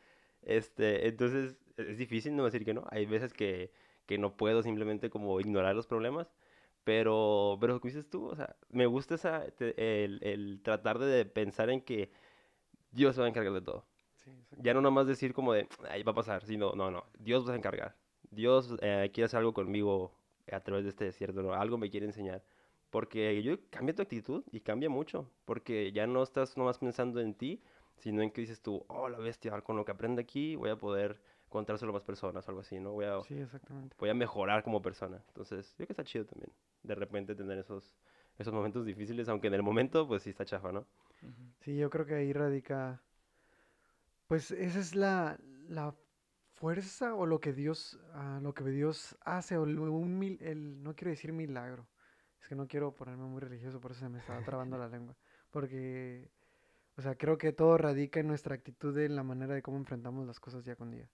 [0.42, 2.85] Este, entonces, es difícil no decir que no.
[2.90, 3.71] Hay veces que,
[4.07, 6.29] que no puedo simplemente como ignorar los problemas.
[6.88, 8.29] Pero, pero, ¿qué dices tú?
[8.29, 12.11] O sea, me gusta esa, te- el, el tratar de pensar en que
[12.92, 13.85] Dios se va a encargar de todo.
[14.16, 14.31] Sí.
[14.59, 17.53] Ya no nomás decir como de, ahí va a pasar, sino, no, no, Dios va
[17.55, 17.96] a encargar.
[18.31, 20.12] Dios eh, quiere hacer algo conmigo
[20.53, 21.55] a través de este desierto, ¿no?
[21.55, 22.42] Algo me quiere enseñar.
[22.90, 25.31] Porque yo cambia tu actitud y cambia mucho.
[25.44, 27.62] Porque ya no estás nomás pensando en ti,
[27.96, 30.77] sino en que dices tú, oh, la bestia, con lo que aprende aquí voy a
[30.77, 32.92] poder contárselo a más personas o algo así, ¿no?
[32.92, 33.96] Voy a, Sí, exactamente.
[33.98, 35.22] voy a mejorar como persona.
[35.28, 36.52] Entonces, yo creo que está chido también.
[36.84, 37.96] De repente tener esos,
[38.38, 40.87] esos momentos difíciles, aunque en el momento, pues sí está chafa, ¿no?
[41.61, 43.00] Sí, yo creo que ahí radica,
[44.26, 45.94] pues esa es la, la
[46.54, 50.94] fuerza o lo que Dios, ah, lo que Dios hace, o un mil- el- no
[50.94, 51.88] quiero decir milagro,
[52.40, 55.16] es que no quiero ponerme muy religioso, por eso se me estaba trabando la lengua,
[55.50, 56.30] porque,
[56.96, 60.26] o sea, creo que todo radica en nuestra actitud, en la manera de cómo enfrentamos
[60.26, 61.11] las cosas día con día.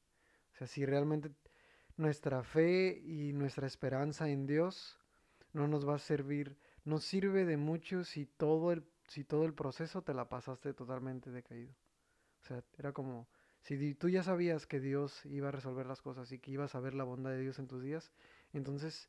[0.54, 1.32] O sea, si realmente
[1.96, 4.98] nuestra fe y nuestra esperanza en Dios
[5.52, 9.54] no nos va a servir, no sirve de mucho si todo el, si todo el
[9.54, 11.72] proceso te la pasaste totalmente decaído.
[12.42, 13.28] O sea, era como,
[13.62, 16.80] si tú ya sabías que Dios iba a resolver las cosas y que ibas a
[16.80, 18.12] ver la bondad de Dios en tus días,
[18.52, 19.08] entonces,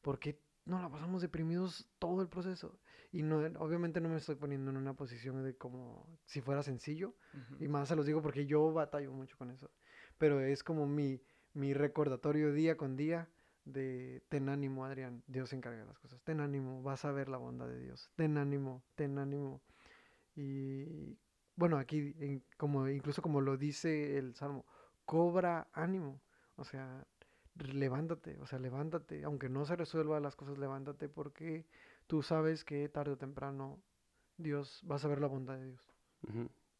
[0.00, 2.78] ¿por qué no la pasamos deprimidos todo el proceso?
[3.12, 7.14] Y no, obviamente no me estoy poniendo en una posición de como si fuera sencillo,
[7.58, 9.70] y más se los digo porque yo batallo mucho con eso.
[10.18, 11.20] Pero es como mi,
[11.54, 13.28] mi recordatorio día con día
[13.64, 16.22] de ten ánimo, Adrián, Dios se encarga de las cosas.
[16.22, 18.10] Ten ánimo, vas a ver la bondad de Dios.
[18.14, 19.60] Ten ánimo, ten ánimo.
[20.34, 21.18] Y
[21.56, 24.64] bueno, aquí como incluso como lo dice el Salmo,
[25.04, 26.20] cobra ánimo.
[26.56, 27.06] O sea,
[27.54, 31.66] levántate, o sea, levántate, aunque no se resuelvan las cosas, levántate porque
[32.06, 33.80] tú sabes que tarde o temprano
[34.36, 35.92] Dios vas a ver la bondad de Dios.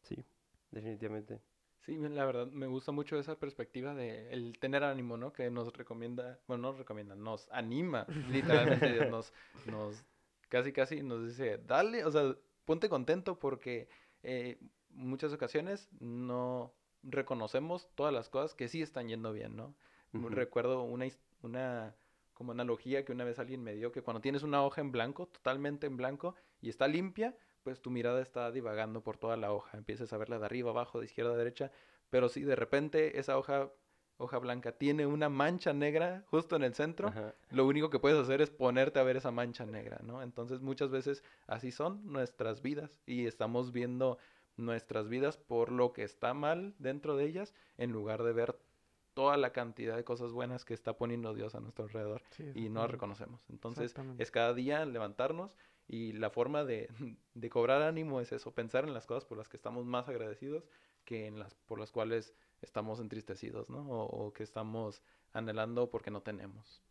[0.03, 0.23] Sí,
[0.71, 1.41] definitivamente.
[1.87, 5.31] Sí, la verdad me gusta mucho esa perspectiva de el tener ánimo, ¿no?
[5.31, 9.31] Que nos recomienda, bueno, no nos recomienda, nos anima, literalmente nos,
[9.67, 10.03] nos,
[10.49, 13.87] casi casi nos dice, dale, o sea, ponte contento porque
[14.21, 16.73] eh, muchas ocasiones no
[17.03, 19.73] reconocemos todas las cosas que sí están yendo bien, ¿no?
[20.11, 21.05] Recuerdo una,
[21.41, 21.95] una
[22.33, 25.27] como analogía que una vez alguien me dio, que cuando tienes una hoja en blanco,
[25.27, 29.77] totalmente en blanco, y está limpia, pues tu mirada está divagando por toda la hoja.
[29.77, 31.69] Empiezas a verla de arriba, abajo, de izquierda a derecha,
[32.09, 33.73] pero si de repente esa hoja,
[34.15, 37.35] hoja blanca tiene una mancha negra justo en el centro, Ajá.
[37.49, 40.21] lo único que puedes hacer es ponerte a ver esa mancha negra, ¿no?
[40.21, 44.17] Entonces muchas veces así son nuestras vidas y estamos viendo
[44.55, 48.57] nuestras vidas por lo que está mal dentro de ellas en lugar de ver
[49.13, 52.69] toda la cantidad de cosas buenas que está poniendo Dios a nuestro alrededor Sí, y
[52.69, 53.43] no las reconocemos.
[53.49, 56.89] Entonces es cada día levantarnos y la forma de,
[57.33, 60.67] de cobrar ánimo es eso, pensar en las cosas por las que estamos más agradecidos
[61.05, 63.89] que en las por las cuales estamos entristecidos, ¿no?
[63.89, 65.01] O, o que estamos
[65.33, 66.81] anhelando porque no tenemos.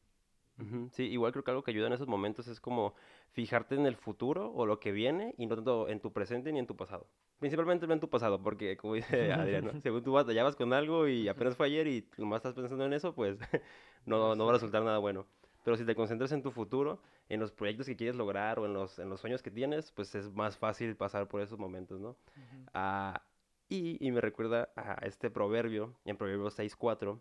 [0.92, 2.94] Sí, igual creo que algo que ayuda en esos momentos es como
[3.32, 6.59] fijarte en el futuro o lo que viene y no tanto en tu presente ni
[6.59, 7.06] en tu pasado.
[7.38, 9.72] Principalmente en tu pasado, porque como dice Adrián, ¿no?
[9.82, 13.14] según tú batallabas con algo y apenas fue ayer y nomás estás pensando en eso,
[13.14, 13.38] pues
[14.06, 15.26] no, no va a resultar nada bueno.
[15.66, 18.72] Pero si te concentras en tu futuro, en los proyectos que quieres lograr o en
[18.72, 22.16] los, en los sueños que tienes, pues es más fácil pasar por esos momentos, ¿no?
[22.72, 23.20] Ah,
[23.68, 27.18] y, y me recuerda a este proverbio, en Proverbio 6.4,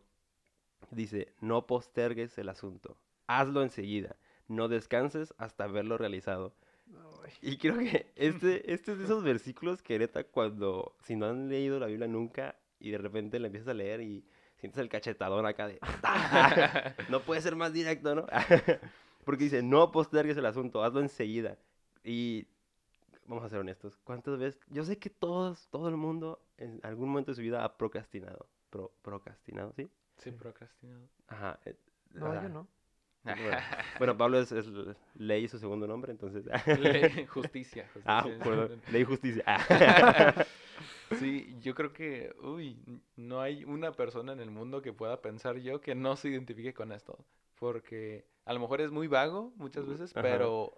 [0.91, 4.15] dice, no postergues el asunto, hazlo enseguida,
[4.47, 6.53] no descanses hasta verlo realizado.
[7.23, 11.25] Ay, Y creo que este, este es de esos versículos que neta cuando, si no
[11.25, 14.23] han leído la Biblia nunca y de repente la empiezas a leer y
[14.65, 15.80] sientes el cachetadón acá de,
[17.10, 18.25] no puede ser más directo, ¿no?
[19.25, 21.58] Porque dice, no postergues el asunto, hazlo enseguida.
[22.04, 22.47] Y
[23.28, 24.60] vamos a ser honestos, ¿cuántas veces?
[24.69, 28.47] Yo sé que todos, todo el mundo en algún momento de su vida ha procrastinado.
[28.69, 29.89] Pro, procrastinado, ¿sí?
[30.17, 31.08] Sí, procrastinado.
[31.28, 31.60] Ajá.
[31.65, 31.75] eh,
[32.13, 32.67] No, yo no.
[33.23, 33.58] Bueno,
[33.97, 34.67] bueno, Pablo es, es
[35.15, 36.45] ley su segundo nombre, entonces.
[36.80, 37.89] Ley- justicia.
[38.06, 38.43] ah, justicia.
[38.43, 39.43] perdón, ley justicia.
[41.19, 42.78] Sí, yo creo que, uy,
[43.15, 46.73] no hay una persona en el mundo que pueda pensar yo que no se identifique
[46.73, 47.25] con esto.
[47.60, 50.21] Porque a lo mejor es muy vago muchas veces, Ajá.
[50.21, 50.73] pero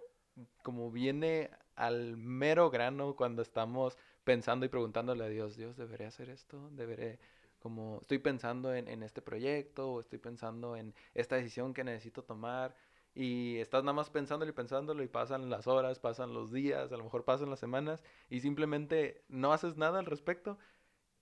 [0.62, 6.30] como viene al mero grano cuando estamos pensando y preguntándole a Dios, Dios, ¿deberé hacer
[6.30, 6.70] esto?
[6.72, 7.18] ¿Deberé,
[7.58, 12.22] como, estoy pensando en, en este proyecto o estoy pensando en esta decisión que necesito
[12.22, 12.74] tomar?
[13.18, 16.96] Y estás nada más pensándolo y pensándolo y pasan las horas, pasan los días, a
[16.96, 20.56] lo mejor pasan las semanas y simplemente no haces nada al respecto.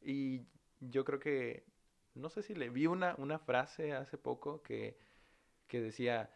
[0.03, 0.43] Y
[0.81, 1.65] yo creo que,
[2.15, 4.99] no sé si le vi una, una frase hace poco que,
[5.69, 6.31] que decía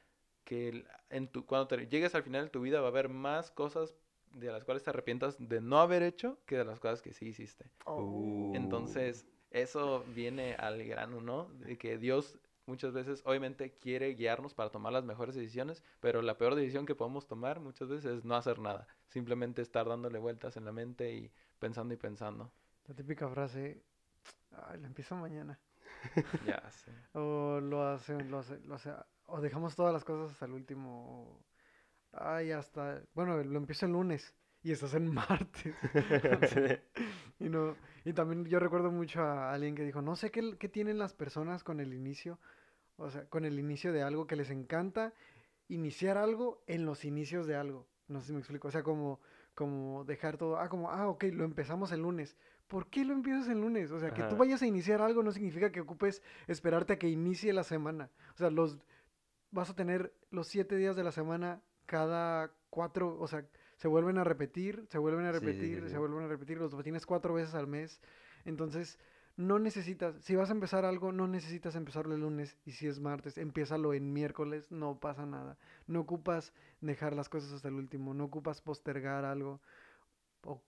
[0.45, 3.11] que el- en tu, cuando te llegues al final de tu vida va a haber
[3.11, 3.95] más cosas
[4.33, 7.27] de las cuales te arrepientas de no haber hecho que de las cosas que sí
[7.29, 7.71] hiciste.
[7.87, 8.53] Uh.
[8.55, 11.47] Entonces, eso viene al grano, ¿no?
[11.67, 12.39] De que Dios
[12.71, 16.95] muchas veces, obviamente, quiere guiarnos para tomar las mejores decisiones, pero la peor decisión que
[16.95, 18.87] podemos tomar muchas veces es no hacer nada.
[19.09, 22.51] Simplemente estar dándole vueltas en la mente y pensando y pensando.
[22.89, 23.83] La típica frase,
[24.69, 25.59] ay, la empiezo mañana.
[26.47, 26.93] Ya sé.
[27.15, 28.95] O lo hace, lo hace, lo hace-
[29.27, 31.45] o dejamos todas las cosas hasta el último.
[32.13, 35.75] Ay, hasta, bueno, lo empiezo el lunes y estás en martes.
[37.41, 40.69] Y, no, y también yo recuerdo mucho a alguien que dijo, no sé qué, qué
[40.69, 42.39] tienen las personas con el inicio,
[43.01, 45.15] o sea, con el inicio de algo que les encanta
[45.69, 47.87] iniciar algo en los inicios de algo.
[48.09, 48.69] No sé si me explico.
[48.69, 49.21] O sea, como,
[49.55, 52.37] como dejar todo, ah, como, ah, ok, lo empezamos el lunes.
[52.67, 53.91] ¿Por qué lo empiezas el lunes?
[53.91, 57.09] O sea, que tú vayas a iniciar algo no significa que ocupes esperarte a que
[57.09, 58.11] inicie la semana.
[58.35, 58.79] O sea, los
[59.51, 63.45] vas a tener los siete días de la semana cada cuatro, o sea,
[63.77, 65.89] se vuelven a repetir, se vuelven a Sí, sí, sí, repetir, sí.
[65.89, 68.01] se vuelven a repetir, los tienes cuatro veces al mes.
[68.45, 68.99] Entonces,
[69.37, 73.01] no necesitas, si vas a empezar algo, no necesitas empezarlo el lunes y si es
[73.01, 75.57] martes, empiézalo en miércoles, no pasa nada.
[75.87, 79.61] No ocupas dejar las cosas hasta el último, no ocupas postergar algo.
[80.45, 80.61] O,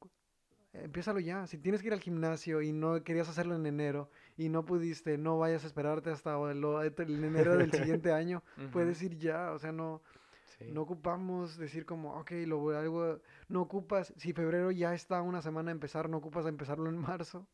[0.73, 1.47] empiézalo ya.
[1.47, 5.19] Si tienes que ir al gimnasio y no querías hacerlo en enero y no pudiste,
[5.19, 8.43] no vayas a esperarte hasta el, el enero del siguiente año.
[8.73, 10.01] Puedes ir ya, o sea, no,
[10.59, 10.71] Sí.
[10.71, 15.41] no ocupamos decir como, ok, lo voy algo, no ocupas, si febrero ya está una
[15.41, 17.47] semana a empezar, no ocupas a empezarlo en marzo.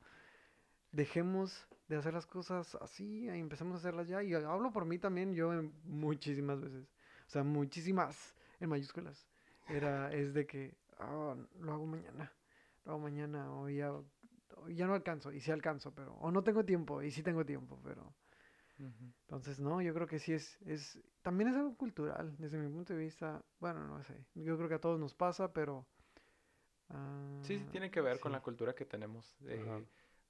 [0.92, 4.22] Dejemos de hacer las cosas así y empecemos a hacerlas ya.
[4.22, 5.50] Y hablo por mí también, yo
[5.84, 6.86] muchísimas veces,
[7.26, 9.26] o sea, muchísimas en mayúsculas.
[9.68, 12.32] Era, es de que, "Ah, lo hago mañana,
[12.84, 16.42] lo hago mañana, o ya, o ya no alcanzo, y sí alcanzo, pero, o no
[16.42, 18.12] tengo tiempo, y sí tengo tiempo, pero...
[19.22, 22.94] Entonces, no, yo creo que sí es, es, también es algo cultural, desde mi punto
[22.94, 25.84] de vista, bueno, no sé, yo creo que a todos nos pasa, pero...
[27.42, 29.36] Sí, sí, ah, tiene que ver con la cultura que tenemos.
[29.42, 29.84] eh.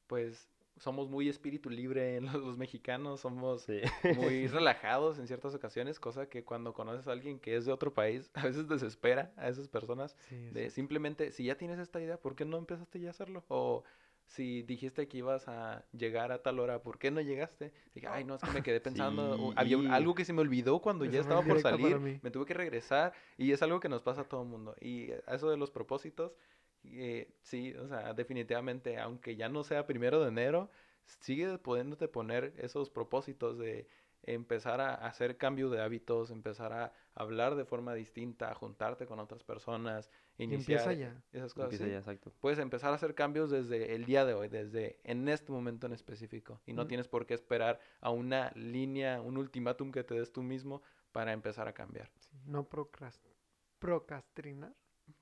[0.09, 3.81] Pues somos muy espíritu libre en los, los mexicanos, somos Sí.
[4.17, 7.93] muy relajados en ciertas ocasiones, cosa que cuando conoces a alguien que es de otro
[7.95, 12.17] país, a veces desespera a esas personas Sí, de simplemente, si ya tienes esta idea,
[12.21, 13.45] ¿por qué no empezaste ya a hacerlo?
[13.49, 13.85] O
[14.27, 17.73] si dijiste que ibas a llegar a tal hora, ¿por qué no llegaste?
[17.95, 20.81] Dije, ay, no, es que me quedé pensando, había un- algo que se me olvidó
[20.81, 24.21] cuando ya estaba por salir, me tuve que regresar y es algo que nos pasa
[24.21, 24.77] a todo el mundo.
[24.83, 26.37] Y eso de los propósitos,
[26.93, 30.71] eh, sí, o sea, definitivamente, aunque ya no sea primero de enero,
[31.05, 33.89] sigue pudiéndote poner esos propósitos de
[34.25, 39.21] empezar a hacer cambio de hábitos, empezar a hablar de forma distinta, a juntarte con
[39.21, 41.23] otras personas, Y iniciar empieza ya.
[41.33, 41.73] esas cosas.
[41.73, 41.91] Empieza sí.
[41.93, 42.33] ya, exacto.
[42.41, 45.93] Puedes empezar a hacer cambios desde el día de hoy, desde en este momento en
[45.95, 46.61] específico.
[46.67, 46.89] Y no Mm.
[46.89, 51.33] tienes por qué esperar a una línea, un ultimátum que te des tú mismo para
[51.33, 52.11] empezar a cambiar.
[52.21, 53.25] Sí, No procrast
[53.79, 54.75] procrastinar.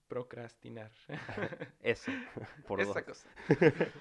[0.09, 0.91] Procrastinar.
[1.83, 2.13] Eso.
[2.67, 2.97] Por dos.
[2.97, 3.29] Esa cosa.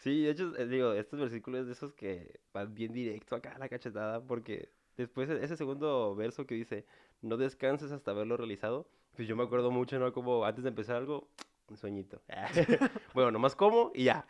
[0.00, 3.58] Sí, de hecho, eh, digo, estos versículos de esos que van bien directo acá a
[3.58, 6.86] la cachetada, porque después ese segundo verso que dice,
[7.20, 10.12] no descanses hasta haberlo realizado, pues yo me acuerdo mucho, ¿no?
[10.12, 11.28] Como antes de empezar algo,
[11.68, 12.22] un sueñito.
[13.14, 14.24] bueno, nomás como y ya.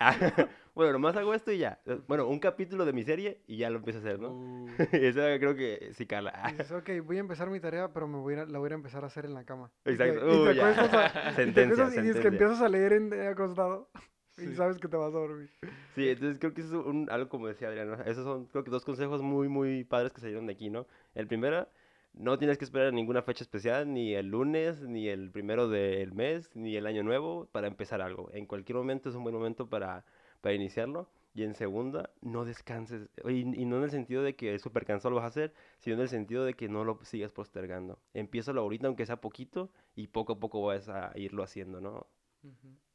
[0.79, 1.81] Bueno, nomás hago esto y ya.
[2.07, 4.31] Bueno, un capítulo de mi serie y ya lo empiezo a hacer, ¿no?
[4.31, 6.33] Uh, Esa creo que sí cala.
[6.53, 9.03] Dices, ok, voy a empezar mi tarea, pero me voy a, la voy a empezar
[9.03, 9.73] a hacer en la cama.
[9.85, 10.21] Y te- Exacto.
[10.25, 10.69] Y te, Uh, ya.
[10.69, 13.91] acuestas a- y te y dices que empiezas a leer en, eh, acostado
[14.39, 15.51] y sabes que te vas a dormir.
[15.97, 17.95] Sí, entonces creo que eso es un, algo como decía Adrián, ¿no?
[18.05, 20.87] esos son creo que dos consejos muy, muy padres que salieron de aquí, ¿no?
[21.17, 21.67] El primero,
[22.15, 26.51] no tienes que esperar ninguna fecha especial, ni el lunes, ni el primero del mes,
[26.55, 28.31] ni el año nuevo para empezar algo.
[28.33, 30.05] En cualquier momento es un buen momento para,
[30.41, 31.09] para iniciarlo.
[31.35, 33.09] Y en segunda, no descanses.
[33.29, 36.03] Y, no en el sentido de que súper cansado lo vas a hacer, sino en
[36.03, 37.99] el sentido de que no lo sigas postergando.
[38.13, 42.07] Empiézalo ahorita, aunque sea poquito, y poco a poco vas a irlo haciendo, ¿no?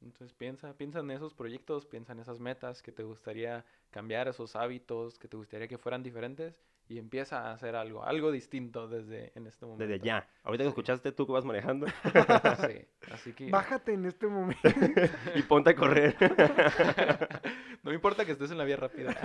[0.01, 4.55] Entonces piensa, piensa en esos proyectos, piensa en esas metas que te gustaría cambiar, esos
[4.55, 9.31] hábitos que te gustaría que fueran diferentes y empieza a hacer algo, algo distinto desde
[9.35, 9.85] en este momento.
[9.87, 10.27] Desde ya.
[10.43, 10.69] Ahorita que Sí.
[10.69, 11.87] escuchaste tú que vas manejando,
[12.67, 14.61] Sí, así que Bájate en este momento.
[15.35, 16.15] y ponte a correr.
[17.83, 19.15] no me importa que estés en la vía rápida,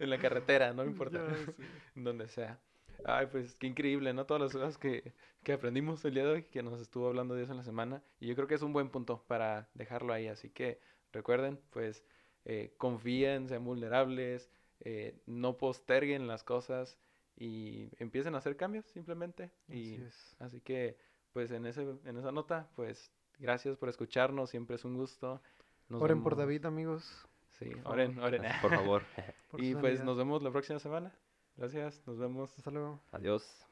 [0.00, 1.36] en la carretera, no me importa, Ya
[1.94, 2.58] en donde sea.
[3.04, 4.24] Ay, pues qué increíble, ¿no?
[4.26, 5.12] Todas las cosas que,
[5.44, 8.02] que aprendimos el día de hoy, que nos estuvo hablando eso en la semana.
[8.18, 10.26] Y yo creo que es un buen punto para dejarlo ahí.
[10.28, 10.80] Así que
[11.12, 12.02] recuerden, pues
[12.46, 16.98] eh, confíen, sean vulnerables, eh, no posterguen las cosas
[17.36, 19.50] y empiecen a hacer cambios simplemente.
[19.68, 20.36] Y Así es.
[20.38, 20.96] así que,
[21.32, 25.42] pues en, ese, en esa nota, pues gracias por escucharnos, siempre es un gusto.
[25.88, 27.26] Nos Oren por David, amigos.
[27.58, 28.28] Sí, por oren, favor.
[28.34, 28.42] oren.
[28.60, 29.02] Por favor.
[29.50, 31.12] por y pues nos vemos la próxima semana.
[31.56, 32.56] Gracias, nos vemos.
[32.58, 33.00] Hasta luego.
[33.12, 33.65] Adiós.